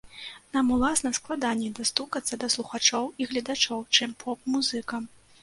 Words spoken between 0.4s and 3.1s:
Нам, уласна, складаней дастукацца да слухачоў